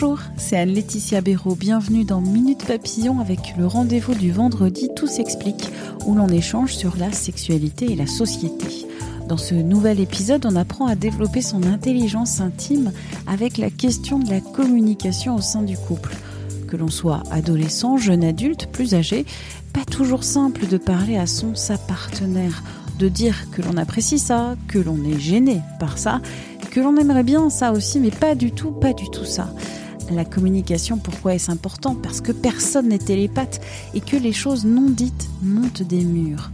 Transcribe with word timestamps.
Bonjour, 0.00 0.20
c'est 0.38 0.56
Anne-Laetitia 0.56 1.20
Béraud. 1.20 1.56
Bienvenue 1.56 2.04
dans 2.04 2.22
Minute 2.22 2.64
Papillon 2.64 3.20
avec 3.20 3.54
le 3.58 3.66
rendez-vous 3.66 4.14
du 4.14 4.32
vendredi 4.32 4.88
Tout 4.96 5.06
s'explique 5.06 5.68
où 6.06 6.14
l'on 6.14 6.28
échange 6.28 6.74
sur 6.74 6.96
la 6.96 7.12
sexualité 7.12 7.92
et 7.92 7.96
la 7.96 8.06
société. 8.06 8.86
Dans 9.28 9.36
ce 9.36 9.54
nouvel 9.54 10.00
épisode, 10.00 10.46
on 10.46 10.56
apprend 10.56 10.86
à 10.86 10.94
développer 10.94 11.42
son 11.42 11.64
intelligence 11.64 12.40
intime 12.40 12.92
avec 13.26 13.58
la 13.58 13.68
question 13.68 14.18
de 14.18 14.30
la 14.30 14.40
communication 14.40 15.34
au 15.34 15.42
sein 15.42 15.60
du 15.60 15.76
couple. 15.76 16.16
Que 16.66 16.78
l'on 16.78 16.88
soit 16.88 17.22
adolescent, 17.30 17.98
jeune 17.98 18.24
adulte, 18.24 18.68
plus 18.72 18.94
âgé, 18.94 19.26
pas 19.74 19.84
toujours 19.84 20.24
simple 20.24 20.66
de 20.66 20.78
parler 20.78 21.18
à 21.18 21.26
son 21.26 21.54
sa 21.54 21.76
partenaire, 21.76 22.62
de 22.98 23.08
dire 23.08 23.50
que 23.50 23.60
l'on 23.60 23.76
apprécie 23.76 24.18
ça, 24.18 24.56
que 24.66 24.78
l'on 24.78 25.04
est 25.04 25.20
gêné 25.20 25.60
par 25.78 25.98
ça, 25.98 26.22
que 26.70 26.80
l'on 26.80 26.96
aimerait 26.96 27.22
bien 27.22 27.50
ça 27.50 27.72
aussi, 27.72 28.00
mais 28.00 28.10
pas 28.10 28.34
du 28.34 28.52
tout, 28.52 28.70
pas 28.70 28.94
du 28.94 29.10
tout 29.10 29.26
ça. 29.26 29.52
La 30.10 30.24
communication, 30.24 30.98
pourquoi 30.98 31.34
est-ce 31.34 31.50
important? 31.50 31.94
Parce 31.94 32.20
que 32.20 32.32
personne 32.32 32.88
n'est 32.88 32.98
télépathe 32.98 33.60
et 33.94 34.00
que 34.00 34.16
les 34.16 34.32
choses 34.32 34.64
non 34.64 34.90
dites 34.90 35.28
montent 35.42 35.82
des 35.82 36.04
murs. 36.04 36.50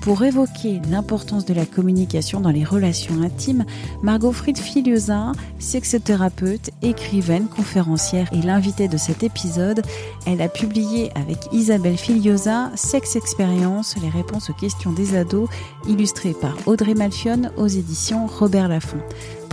Pour 0.00 0.22
évoquer 0.22 0.80
l'importance 0.88 1.44
de 1.44 1.54
la 1.54 1.66
communication 1.66 2.40
dans 2.40 2.50
les 2.50 2.64
relations 2.64 3.22
intimes, 3.22 3.64
Margot 4.02 4.30
Fried 4.30 4.56
Filiosa, 4.56 5.32
sexothérapeute, 5.58 6.70
écrivaine, 6.82 7.48
conférencière 7.48 8.28
et 8.32 8.40
l'invitée 8.40 8.86
de 8.86 8.96
cet 8.96 9.24
épisode, 9.24 9.82
elle 10.24 10.42
a 10.42 10.48
publié 10.48 11.10
avec 11.16 11.38
Isabelle 11.52 11.96
Filiosa 11.96 12.70
Sex 12.76 13.16
Expérience, 13.16 13.96
les 14.00 14.10
réponses 14.10 14.50
aux 14.50 14.54
questions 14.54 14.92
des 14.92 15.16
ados, 15.16 15.48
illustrées 15.88 16.34
par 16.40 16.56
Audrey 16.66 16.94
Malfion 16.94 17.50
aux 17.56 17.66
éditions 17.66 18.26
Robert 18.26 18.68
Laffont. 18.68 19.02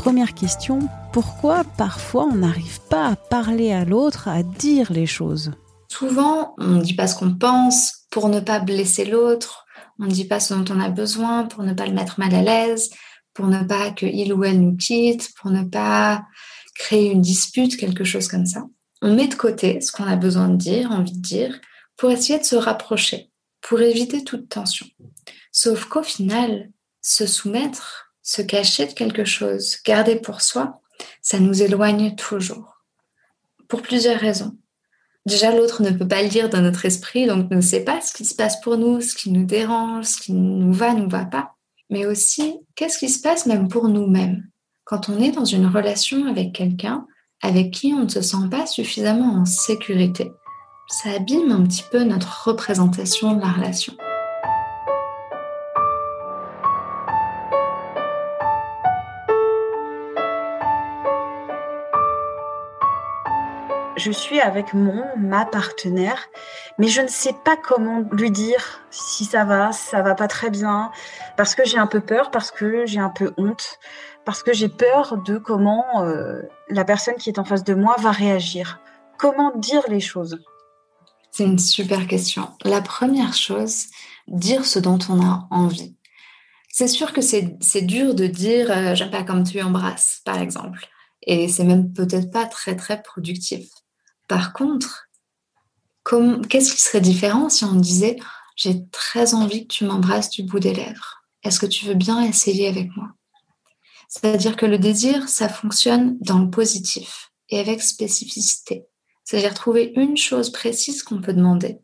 Première 0.04 0.34
question, 0.34 0.90
pourquoi 1.14 1.64
parfois 1.64 2.26
on 2.26 2.36
n'arrive 2.36 2.82
pas 2.90 3.08
à 3.08 3.16
parler 3.16 3.72
à 3.72 3.86
l'autre, 3.86 4.28
à 4.28 4.44
dire 4.44 4.92
les 4.92 5.06
choses? 5.06 5.54
Souvent, 5.88 6.56
on 6.58 6.68
ne 6.72 6.82
dit 6.82 6.94
pas 6.94 7.08
ce 7.08 7.16
qu'on 7.16 7.34
pense 7.34 8.06
pour 8.12 8.28
ne 8.28 8.42
pas 8.42 8.60
blesser 8.60 9.06
l'autre, 9.06 9.66
on 10.00 10.04
ne 10.04 10.12
dit 10.12 10.26
pas 10.26 10.42
ce 10.42 10.56
dont 10.56 10.76
on 10.76 10.82
a 10.82 10.90
besoin 10.90 11.46
pour 11.46 11.64
ne 11.64 11.72
pas 11.72 11.86
le 11.86 11.94
mettre 11.94 12.20
mal 12.20 12.36
à 12.36 12.42
l'aise, 12.42 12.90
pour 13.34 13.48
ne 13.48 13.64
pas 13.64 13.92
qu'il 13.92 14.34
ou 14.34 14.44
elle 14.44 14.60
nous 14.60 14.76
quitte, 14.76 15.34
pour 15.36 15.52
ne 15.52 15.64
pas 15.64 16.26
créer 16.76 17.10
une 17.10 17.22
dispute, 17.22 17.78
quelque 17.78 18.04
chose 18.04 18.28
comme 18.28 18.46
ça. 18.46 18.66
On 19.02 19.16
met 19.16 19.30
de 19.30 19.36
côté 19.36 19.80
ce 19.80 19.94
qu'on 19.94 20.04
a 20.04 20.18
besoin 20.18 20.50
de 20.50 20.58
dire, 20.58 20.92
envie 20.92 21.14
de 21.14 21.22
dire, 21.22 21.62
pour 21.96 22.12
essayer 22.12 22.40
de 22.40 22.44
se 22.44 22.58
rapprocher, 22.58 23.32
pour 23.62 23.80
éviter 23.80 24.26
toute 24.26 24.50
tension. 24.50 24.86
Sauf 25.54 25.86
qu'au 25.86 26.04
final, 26.04 26.72
se 27.02 27.26
soumettre, 27.26 28.13
se 28.24 28.42
cacher 28.42 28.88
de 28.88 28.94
quelque 28.94 29.26
chose, 29.26 29.78
garder 29.86 30.16
pour 30.16 30.42
soi, 30.42 30.82
ça 31.22 31.40
nous 31.40 31.62
éloigne 31.62 32.16
toujours. 32.16 32.84
Pour 33.68 33.82
plusieurs 33.82 34.20
raisons. 34.20 34.58
Déjà, 35.26 35.56
l'autre 35.56 35.84
ne 35.84 35.92
peut 35.92 36.08
pas 36.08 36.22
lire 36.22 36.50
dans 36.50 36.62
notre 36.62 36.86
esprit, 36.86 37.28
donc 37.28 37.50
ne 37.52 37.62
sait 37.62 37.84
pas 37.84 38.02
ce 38.02 38.14
qui 38.14 38.26
se 38.26 38.36
passe 38.36 38.60
pour 38.62 38.78
nous, 38.78 39.02
ce 39.02 39.16
qui 39.16 39.32
nous 39.32 39.46
dérange, 39.46 40.06
ce 40.06 40.22
qui 40.22 40.34
nous 40.34 40.74
va, 40.74 40.94
nous 40.94 41.10
va 41.10 41.26
pas. 41.26 41.52
Mais 41.90 42.06
aussi, 42.06 42.56
qu'est-ce 42.76 42.98
qui 42.98 43.10
se 43.10 43.22
passe 43.22 43.46
même 43.46 43.68
pour 43.68 43.88
nous-mêmes? 43.88 44.48
Quand 44.84 45.10
on 45.10 45.22
est 45.22 45.32
dans 45.32 45.46
une 45.46 45.68
relation 45.68 46.26
avec 46.28 46.54
quelqu'un 46.54 47.06
avec 47.44 47.72
qui 47.72 47.94
on 47.94 48.06
ne 48.06 48.10
se 48.10 48.22
sent 48.22 48.48
pas 48.50 48.66
suffisamment 48.66 49.42
en 49.42 49.46
sécurité. 49.46 50.32
Ça 50.88 51.12
abîme 51.12 51.52
un 51.52 51.64
petit 51.64 51.84
peu 51.92 52.04
notre 52.04 52.48
représentation 52.48 53.36
de 53.36 53.42
la 53.42 53.52
relation. 53.52 53.94
Je 63.96 64.12
suis 64.12 64.40
avec 64.40 64.74
mon, 64.74 65.04
ma 65.18 65.46
partenaire, 65.46 66.30
mais 66.78 66.88
je 66.88 67.02
ne 67.02 67.08
sais 67.08 67.36
pas 67.46 67.56
comment 67.56 68.04
lui 68.12 68.32
dire 68.32 68.82
si 68.90 69.26
ça 69.26 69.46
va, 69.46 69.72
si 69.72 69.88
ça 69.88 70.02
va 70.02 70.16
pas 70.16 70.28
très 70.28 70.50
bien, 70.50 70.92
parce 71.38 71.56
que 71.56 71.66
j'ai 71.66 71.78
un 71.78 71.88
peu 71.88 72.00
peur, 72.00 72.32
parce 72.32 72.52
que 72.52 72.86
j'ai 72.86 73.00
un 73.00 73.10
peu 73.10 73.34
honte, 73.38 73.80
parce 74.26 74.44
que 74.44 74.54
j'ai 74.54 74.70
peur 74.70 75.18
de 75.24 75.38
comment 75.38 76.04
euh, 76.04 76.42
la 76.70 76.86
personne 76.86 77.16
qui 77.16 77.30
est 77.30 77.40
en 77.40 77.46
face 77.46 77.64
de 77.64 77.74
moi 77.74 77.96
va 78.00 78.12
réagir. 78.12 78.80
Comment 79.18 79.56
dire 79.56 79.84
les 79.90 80.00
choses? 80.00 80.40
C'est 81.32 81.46
une 81.46 81.60
super 81.60 82.08
question. 82.08 82.50
La 82.64 82.82
première 82.82 83.34
chose, 83.34 83.86
dire 84.28 84.66
ce 84.66 84.80
dont 84.80 85.00
on 85.10 85.22
a 85.22 85.48
envie. 85.50 85.96
C'est 86.70 86.88
sûr 86.88 87.14
que 87.14 87.22
c'est 87.22 87.82
dur 87.82 88.16
de 88.16 88.26
dire 88.26 88.72
euh, 88.72 88.96
j'aime 88.96 89.12
pas 89.12 89.24
comme 89.24 89.44
tu 89.44 89.62
embrasses, 89.62 90.22
par 90.26 90.42
exemple. 90.42 90.88
Et 91.26 91.48
c'est 91.48 91.64
même 91.64 91.94
peut-être 91.94 92.32
pas 92.32 92.46
très 92.46 92.76
très 92.76 93.02
productif. 93.02 93.70
Par 94.28 94.54
contre, 94.54 95.10
qu'est-ce 96.50 96.74
qui 96.74 96.82
serait 96.82 97.02
différent 97.02 97.50
si 97.50 97.66
on 97.66 97.76
disait 97.76 98.18
j'ai 98.56 98.88
très 98.90 99.34
envie 99.34 99.68
que 99.68 99.74
tu 99.74 99.86
m'embrasses 99.86 100.30
du 100.30 100.44
bout 100.44 100.60
des 100.60 100.74
lèvres 100.74 101.24
Est-ce 101.44 101.60
que 101.60 101.66
tu 101.66 101.86
veux 101.86 101.96
bien 101.96 102.22
essayer 102.22 102.68
avec 102.68 102.96
moi? 102.96 103.10
C'est-à-dire 104.08 104.56
que 104.56 104.68
le 104.68 104.78
désir, 104.78 105.28
ça 105.28 105.50
fonctionne 105.50 106.18
dans 106.20 106.40
le 106.40 106.50
positif 106.50 107.32
et 107.50 107.60
avec 107.60 107.82
spécificité. 107.82 108.86
C'est-à-dire 109.24 109.56
trouver 109.56 109.92
une 109.96 110.18
chose 110.18 110.52
précise 110.52 111.02
qu'on 111.02 111.22
peut 111.22 111.34
demander 111.34 111.80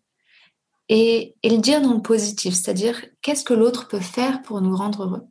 et, 0.89 1.35
le 1.44 1.57
dire 1.57 1.81
dans 1.81 1.94
le 1.94 2.01
positif, 2.01 2.56
c'est-à-dire 2.56 3.00
qu'est-ce 3.21 3.44
que 3.44 3.53
l'autre 3.53 3.88
peut 3.88 4.00
faire 4.00 4.41
pour 4.41 4.59
nous 4.61 4.75
rendre 4.75 5.03
heureux? 5.03 5.27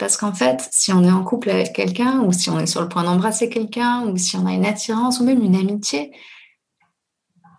Parce 0.00 0.16
qu'en 0.16 0.32
fait, 0.32 0.66
si 0.72 0.94
on 0.94 1.04
est 1.04 1.10
en 1.10 1.22
couple 1.22 1.50
avec 1.50 1.74
quelqu'un, 1.74 2.22
ou 2.22 2.32
si 2.32 2.48
on 2.48 2.58
est 2.58 2.64
sur 2.64 2.80
le 2.80 2.88
point 2.88 3.04
d'embrasser 3.04 3.50
quelqu'un, 3.50 4.06
ou 4.06 4.16
si 4.16 4.34
on 4.34 4.46
a 4.46 4.54
une 4.54 4.64
attirance, 4.64 5.20
ou 5.20 5.24
même 5.24 5.42
une 5.42 5.54
amitié, 5.54 6.10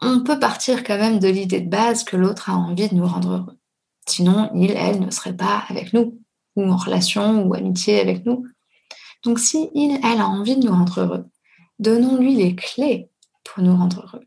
on 0.02 0.24
peut 0.24 0.40
partir 0.40 0.84
quand 0.84 0.98
même 0.98 1.20
de 1.20 1.28
l'idée 1.28 1.62
de 1.62 1.70
base 1.70 2.04
que 2.04 2.18
l'autre 2.18 2.50
a 2.50 2.54
envie 2.54 2.90
de 2.90 2.96
nous 2.96 3.06
rendre 3.06 3.30
heureux. 3.30 3.60
Sinon, 4.08 4.50
il, 4.56 4.72
elle 4.72 5.02
ne 5.02 5.12
serait 5.12 5.36
pas 5.36 5.66
avec 5.70 5.94
nous, 5.94 6.20
ou 6.56 6.64
en 6.64 6.78
relation, 6.78 7.44
ou 7.44 7.54
amitié 7.54 8.02
avec 8.02 8.26
nous. 8.26 8.48
Donc 9.24 9.38
si 9.38 9.70
il, 9.76 10.00
elle 10.04 10.20
a 10.20 10.28
envie 10.28 10.58
de 10.58 10.66
nous 10.66 10.74
rendre 10.74 11.00
heureux, 11.00 11.26
donnons-lui 11.78 12.34
les 12.34 12.56
clés 12.56 13.12
pour 13.44 13.64
nous 13.64 13.76
rendre 13.76 14.02
heureux. 14.02 14.26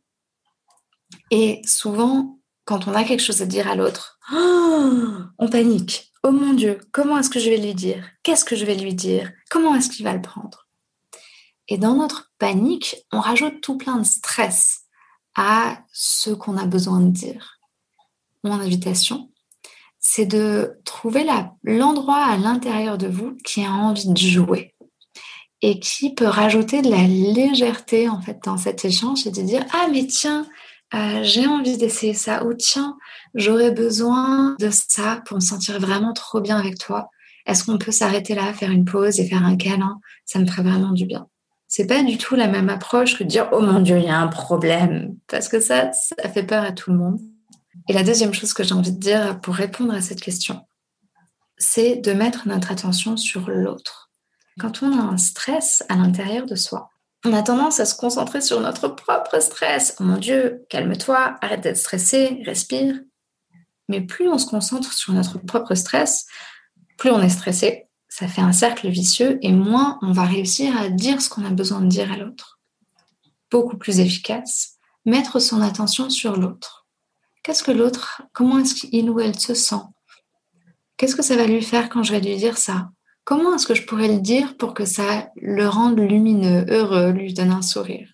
Et 1.32 1.62
souvent, 1.64 2.38
quand 2.64 2.86
on 2.86 2.94
a 2.94 3.02
quelque 3.02 3.24
chose 3.24 3.42
à 3.42 3.46
dire 3.46 3.68
à 3.68 3.74
l'autre, 3.74 4.20
on 4.32 5.48
panique. 5.50 6.13
Oh 6.26 6.32
mon 6.32 6.54
Dieu, 6.54 6.80
comment 6.90 7.18
est-ce 7.18 7.28
que 7.28 7.38
je 7.38 7.50
vais 7.50 7.58
lui 7.58 7.74
dire? 7.74 8.02
Qu'est-ce 8.22 8.46
que 8.46 8.56
je 8.56 8.64
vais 8.64 8.76
lui 8.76 8.94
dire? 8.94 9.30
Comment 9.50 9.74
est-ce 9.74 9.90
qu'il 9.90 10.06
va 10.06 10.14
le 10.14 10.22
prendre? 10.22 10.66
Et 11.68 11.76
dans 11.76 11.94
notre 11.96 12.32
panique, 12.38 12.96
on 13.12 13.20
rajoute 13.20 13.60
tout 13.60 13.76
plein 13.76 13.98
de 13.98 14.06
stress 14.06 14.84
à 15.34 15.82
ce 15.92 16.30
qu'on 16.30 16.56
a 16.56 16.64
besoin 16.64 17.00
de 17.00 17.10
dire. 17.10 17.58
Mon 18.42 18.52
invitation, 18.52 19.30
c'est 19.98 20.24
de 20.24 20.80
trouver 20.86 21.26
l'endroit 21.62 22.24
à 22.24 22.38
l'intérieur 22.38 22.96
de 22.96 23.06
vous 23.06 23.36
qui 23.44 23.62
a 23.62 23.72
envie 23.72 24.08
de 24.08 24.16
jouer 24.16 24.74
et 25.60 25.78
qui 25.78 26.14
peut 26.14 26.24
rajouter 26.24 26.80
de 26.80 26.90
la 26.90 27.02
légèreté 27.02 28.08
en 28.08 28.22
fait 28.22 28.38
dans 28.44 28.56
cet 28.56 28.86
échange 28.86 29.26
et 29.26 29.30
de 29.30 29.42
dire 29.42 29.66
ah 29.74 29.88
mais 29.92 30.06
tiens 30.06 30.46
euh, 30.94 31.22
j'ai 31.22 31.46
envie 31.46 31.76
d'essayer 31.76 32.14
ça, 32.14 32.44
ou 32.44 32.54
tiens, 32.54 32.96
j'aurais 33.34 33.72
besoin 33.72 34.54
de 34.60 34.70
ça 34.70 35.22
pour 35.26 35.36
me 35.36 35.40
sentir 35.40 35.80
vraiment 35.80 36.12
trop 36.12 36.40
bien 36.40 36.56
avec 36.58 36.78
toi. 36.78 37.10
Est-ce 37.46 37.64
qu'on 37.64 37.78
peut 37.78 37.92
s'arrêter 37.92 38.34
là, 38.34 38.54
faire 38.54 38.70
une 38.70 38.84
pause 38.84 39.18
et 39.18 39.26
faire 39.26 39.44
un 39.44 39.56
câlin? 39.56 39.98
Ça 40.24 40.38
me 40.38 40.46
ferait 40.46 40.62
vraiment 40.62 40.92
du 40.92 41.04
bien. 41.04 41.26
C'est 41.66 41.86
pas 41.86 42.02
du 42.02 42.16
tout 42.16 42.36
la 42.36 42.46
même 42.46 42.68
approche 42.68 43.18
que 43.18 43.24
dire 43.24 43.48
oh 43.52 43.60
mon 43.60 43.80
dieu, 43.80 43.98
il 43.98 44.04
y 44.04 44.08
a 44.08 44.18
un 44.18 44.28
problème, 44.28 45.16
parce 45.26 45.48
que 45.48 45.60
ça, 45.60 45.90
ça 45.92 46.28
fait 46.28 46.44
peur 46.44 46.62
à 46.62 46.72
tout 46.72 46.90
le 46.90 46.98
monde. 46.98 47.20
Et 47.88 47.92
la 47.92 48.04
deuxième 48.04 48.32
chose 48.32 48.54
que 48.54 48.62
j'ai 48.62 48.74
envie 48.74 48.92
de 48.92 49.00
dire 49.00 49.40
pour 49.40 49.54
répondre 49.54 49.92
à 49.92 50.00
cette 50.00 50.20
question, 50.20 50.60
c'est 51.58 51.96
de 51.96 52.12
mettre 52.12 52.46
notre 52.46 52.70
attention 52.70 53.16
sur 53.16 53.50
l'autre. 53.50 54.10
Quand 54.60 54.82
on 54.82 54.96
a 54.96 55.02
un 55.02 55.16
stress 55.16 55.84
à 55.88 55.96
l'intérieur 55.96 56.46
de 56.46 56.54
soi, 56.54 56.90
on 57.24 57.32
a 57.32 57.42
tendance 57.42 57.80
à 57.80 57.86
se 57.86 57.96
concentrer 57.96 58.40
sur 58.40 58.60
notre 58.60 58.88
propre 58.88 59.40
stress. 59.40 59.96
Oh 59.98 60.04
mon 60.04 60.18
Dieu, 60.18 60.66
calme-toi, 60.68 61.36
arrête 61.40 61.62
d'être 61.62 61.78
stressé, 61.78 62.42
respire. 62.44 63.00
Mais 63.88 64.02
plus 64.02 64.28
on 64.28 64.38
se 64.38 64.46
concentre 64.46 64.92
sur 64.92 65.12
notre 65.12 65.38
propre 65.38 65.74
stress, 65.74 66.26
plus 66.98 67.10
on 67.10 67.22
est 67.22 67.30
stressé. 67.30 67.86
Ça 68.08 68.28
fait 68.28 68.42
un 68.42 68.52
cercle 68.52 68.88
vicieux 68.88 69.38
et 69.42 69.52
moins 69.52 69.98
on 70.02 70.12
va 70.12 70.24
réussir 70.24 70.76
à 70.76 70.88
dire 70.88 71.20
ce 71.20 71.28
qu'on 71.28 71.44
a 71.44 71.50
besoin 71.50 71.80
de 71.80 71.88
dire 71.88 72.12
à 72.12 72.16
l'autre. 72.16 72.60
Beaucoup 73.50 73.76
plus 73.76 74.00
efficace, 74.00 74.76
mettre 75.04 75.40
son 75.40 75.62
attention 75.62 76.10
sur 76.10 76.36
l'autre. 76.36 76.86
Qu'est-ce 77.42 77.62
que 77.62 77.72
l'autre, 77.72 78.22
comment 78.32 78.58
est-ce 78.58 78.74
qu'il 78.74 79.10
ou 79.10 79.20
elle 79.20 79.38
se 79.38 79.54
sent? 79.54 79.82
Qu'est-ce 80.96 81.16
que 81.16 81.22
ça 81.22 81.36
va 81.36 81.46
lui 81.46 81.62
faire 81.62 81.88
quand 81.88 82.02
je 82.02 82.12
vais 82.12 82.20
lui 82.20 82.36
dire 82.36 82.56
ça? 82.56 82.90
Comment 83.24 83.54
est-ce 83.54 83.66
que 83.66 83.74
je 83.74 83.86
pourrais 83.86 84.08
le 84.08 84.20
dire 84.20 84.54
pour 84.58 84.74
que 84.74 84.84
ça 84.84 85.30
le 85.36 85.66
rende 85.66 85.98
lumineux, 85.98 86.66
heureux, 86.68 87.10
lui 87.10 87.32
donne 87.32 87.52
un 87.52 87.62
sourire? 87.62 88.06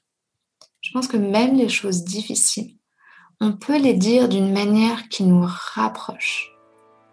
Je 0.83 0.93
pense 0.93 1.09
que 1.09 1.17
même 1.17 1.57
les 1.57 1.69
choses 1.69 2.05
difficiles, 2.05 2.77
on 3.41 3.53
peut 3.53 3.79
les 3.79 3.95
dire 3.95 4.29
d'une 4.29 4.53
manière 4.53 5.09
qui 5.09 5.25
nous 5.25 5.45
rapproche. 5.45 6.53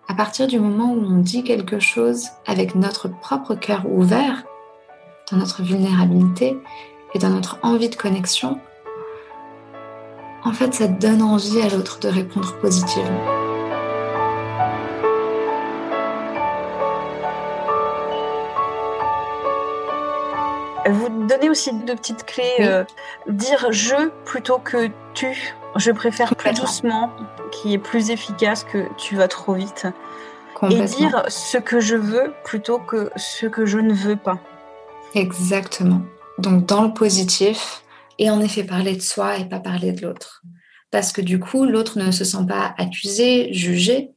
À 0.08 0.14
partir 0.14 0.46
du 0.46 0.60
moment 0.60 0.94
où 0.94 1.04
on 1.06 1.18
dit 1.18 1.44
quelque 1.44 1.80
chose 1.80 2.28
avec 2.46 2.76
notre 2.76 3.08
propre 3.08 3.56
cœur 3.56 3.90
ouvert, 3.90 4.44
dans 5.32 5.38
notre 5.38 5.64
vulnérabilité, 5.64 6.56
et 7.16 7.20
dans 7.20 7.30
notre 7.30 7.58
envie 7.64 7.90
de 7.90 7.96
connexion, 7.96 8.60
en 10.44 10.54
fait, 10.54 10.72
ça 10.76 10.88
donne 10.88 11.24
envie 11.24 11.62
à 11.62 11.70
l'autre 11.70 12.00
de 12.00 12.10
répondre 12.10 12.60
positivement. 12.60 13.37
Vous 20.90 21.28
donnez 21.28 21.50
aussi 21.50 21.74
deux 21.74 21.96
petites 21.96 22.26
clés. 22.26 22.56
Euh, 22.62 22.84
dire 23.28 23.68
je 23.72 24.10
plutôt 24.26 24.60
que 24.60 24.90
tu. 25.14 25.54
Je 25.76 25.92
préfère 25.92 26.36
plus 26.36 26.54
doucement, 26.54 27.12
qui 27.52 27.74
est 27.74 27.78
plus 27.78 28.10
efficace 28.10 28.64
que 28.64 28.86
tu 28.98 29.16
vas 29.16 29.28
trop 29.28 29.54
vite. 29.54 29.88
Et 30.72 30.82
dire 30.86 31.24
ce 31.28 31.58
que 31.60 31.80
je 31.80 31.96
veux 31.96 32.34
plutôt 32.44 32.80
que 32.80 33.12
ce 33.16 33.46
que 33.46 33.66
je 33.66 33.78
ne 33.78 33.94
veux 33.94 34.16
pas. 34.16 34.40
Exactement. 35.14 36.02
Donc 36.40 36.66
dans 36.66 36.84
le 36.84 36.94
positif, 36.94 37.84
et 38.20 38.30
en 38.30 38.42
effet 38.42 38.64
parler 38.64 38.96
de 38.96 39.02
soi 39.02 39.38
et 39.38 39.46
pas 39.46 39.60
parler 39.60 39.92
de 39.92 40.02
l'autre. 40.02 40.42
Parce 40.90 41.12
que 41.12 41.22
du 41.22 41.40
coup, 41.40 41.66
l'autre 41.66 42.00
ne 42.00 42.12
se 42.12 42.24
sent 42.24 42.46
pas 42.48 42.74
accusé, 42.78 43.54
jugé, 43.54 44.12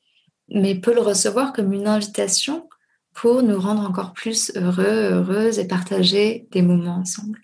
mais 0.49 0.75
peut 0.75 0.95
le 0.95 1.01
recevoir 1.01 1.53
comme 1.53 1.73
une 1.73 1.89
invitation 1.89 2.69
pour 3.15 3.43
nous 3.43 3.61
rendre 3.61 3.83
encore 3.83 4.13
plus 4.13 4.53
heureux, 4.57 5.11
heureuses 5.13 5.59
et 5.59 5.67
partager 5.67 6.47
des 6.53 6.63
moments 6.63 6.97
ensemble. 7.01 7.41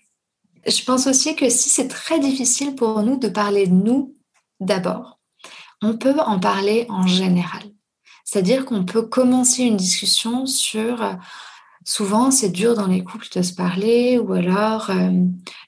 Je 0.65 0.83
pense 0.83 1.07
aussi 1.07 1.35
que 1.35 1.49
si 1.49 1.69
c'est 1.69 1.87
très 1.87 2.19
difficile 2.19 2.75
pour 2.75 3.01
nous 3.03 3.17
de 3.17 3.29
parler 3.29 3.67
de 3.67 3.73
nous 3.73 4.15
d'abord, 4.59 5.19
on 5.81 5.97
peut 5.97 6.15
en 6.19 6.39
parler 6.39 6.85
en 6.89 7.05
général. 7.07 7.63
C'est-à-dire 8.25 8.65
qu'on 8.65 8.83
peut 8.83 9.03
commencer 9.03 9.63
une 9.63 9.77
discussion 9.77 10.45
sur 10.45 11.17
souvent 11.85 12.31
c'est 12.31 12.49
dur 12.49 12.75
dans 12.75 12.87
les 12.87 13.01
couples 13.01 13.27
de 13.33 13.41
se 13.41 13.53
parler 13.53 14.19
ou 14.19 14.33
alors 14.33 14.89
euh, 14.89 15.09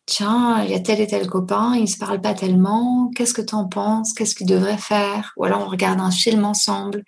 tiens 0.05 0.61
il 0.65 0.71
y 0.71 0.73
a 0.73 0.79
tel 0.81 0.99
et 0.99 1.07
tel 1.07 1.27
copain 1.27 1.75
ils 1.77 1.87
se 1.87 1.97
parlent 1.97 2.19
pas 2.19 2.33
tellement 2.33 3.09
qu'est-ce 3.15 3.33
que 3.33 3.41
tu 3.41 3.55
en 3.55 3.69
penses 3.69 4.11
qu'est-ce 4.11 4.35
qu'ils 4.35 4.47
devraient 4.47 4.77
faire? 4.77 5.31
Ou 5.37 5.45
alors 5.45 5.61
on 5.61 5.69
regarde 5.69 6.01
un 6.01 6.11
film 6.11 6.43
ensemble 6.43 7.05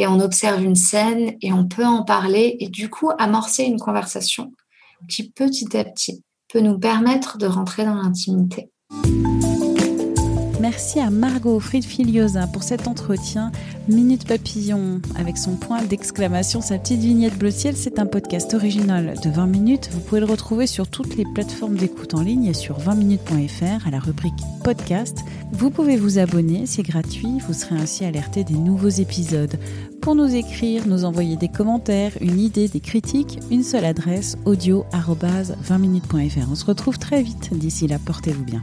et 0.00 0.06
on 0.06 0.18
observe 0.18 0.62
une 0.64 0.76
scène 0.76 1.36
et 1.42 1.52
on 1.52 1.66
peut 1.66 1.84
en 1.84 2.04
parler 2.04 2.56
et 2.60 2.70
du 2.70 2.88
coup 2.88 3.10
amorcer 3.18 3.64
une 3.64 3.78
conversation 3.78 4.50
qui 5.10 5.30
petit 5.30 5.76
à 5.76 5.84
petit 5.84 6.24
peut 6.50 6.60
nous 6.60 6.78
permettre 6.78 7.36
de 7.36 7.44
rentrer 7.44 7.84
dans 7.84 7.96
l'intimité. 7.96 8.70
Merci 10.70 11.00
à 11.00 11.10
Margot 11.10 11.58
Friedfiliosa 11.58 12.46
pour 12.46 12.62
cet 12.62 12.86
entretien. 12.86 13.50
Minute 13.88 14.24
Papillon 14.24 15.00
avec 15.16 15.36
son 15.36 15.56
point 15.56 15.82
d'exclamation, 15.82 16.60
sa 16.60 16.78
petite 16.78 17.00
vignette 17.00 17.36
bleu 17.36 17.50
ciel, 17.50 17.74
c'est 17.76 17.98
un 17.98 18.06
podcast 18.06 18.54
original 18.54 19.16
de 19.20 19.30
20 19.30 19.46
minutes. 19.48 19.90
Vous 19.90 19.98
pouvez 19.98 20.20
le 20.20 20.26
retrouver 20.26 20.68
sur 20.68 20.86
toutes 20.86 21.16
les 21.16 21.24
plateformes 21.34 21.74
d'écoute 21.74 22.14
en 22.14 22.22
ligne 22.22 22.44
et 22.44 22.54
sur 22.54 22.78
20minutes.fr 22.78 23.84
à 23.84 23.90
la 23.90 23.98
rubrique 23.98 24.32
podcast. 24.62 25.18
Vous 25.50 25.70
pouvez 25.70 25.96
vous 25.96 26.20
abonner, 26.20 26.66
c'est 26.66 26.84
gratuit, 26.84 27.40
vous 27.48 27.52
serez 27.52 27.74
ainsi 27.74 28.04
alerté 28.04 28.44
des 28.44 28.54
nouveaux 28.54 28.88
épisodes. 28.88 29.58
Pour 30.00 30.14
nous 30.14 30.36
écrire, 30.36 30.86
nous 30.86 31.04
envoyer 31.04 31.34
des 31.34 31.48
commentaires, 31.48 32.12
une 32.20 32.38
idée, 32.38 32.68
des 32.68 32.78
critiques, 32.78 33.40
une 33.50 33.64
seule 33.64 33.86
adresse 33.86 34.36
audio 34.44 34.84
20minutes.fr. 34.92 36.48
On 36.48 36.54
se 36.54 36.64
retrouve 36.64 36.96
très 37.00 37.24
vite. 37.24 37.50
D'ici 37.52 37.88
là, 37.88 37.98
portez-vous 37.98 38.44
bien. 38.44 38.62